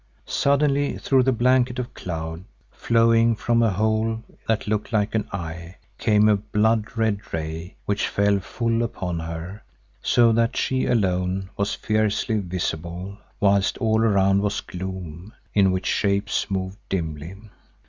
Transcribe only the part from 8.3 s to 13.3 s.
full upon her, so that she alone was fiercely visible